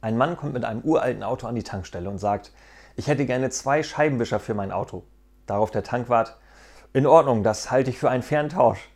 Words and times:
Ein 0.00 0.16
Mann 0.16 0.36
kommt 0.36 0.52
mit 0.52 0.64
einem 0.64 0.82
uralten 0.82 1.22
Auto 1.22 1.46
an 1.46 1.54
die 1.54 1.62
Tankstelle 1.62 2.08
und 2.08 2.18
sagt, 2.18 2.52
ich 2.96 3.08
hätte 3.08 3.26
gerne 3.26 3.50
zwei 3.50 3.82
Scheibenwischer 3.82 4.38
für 4.38 4.54
mein 4.54 4.72
Auto. 4.72 5.04
Darauf 5.46 5.70
der 5.70 5.82
Tankwart, 5.82 6.36
in 6.92 7.06
Ordnung, 7.06 7.42
das 7.42 7.70
halte 7.70 7.90
ich 7.90 7.98
für 7.98 8.10
einen 8.10 8.22
fairen 8.22 8.48
Tausch. 8.48 8.88